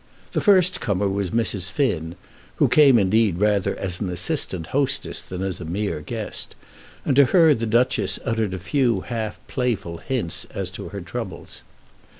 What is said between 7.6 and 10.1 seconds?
Duchess uttered a few half playful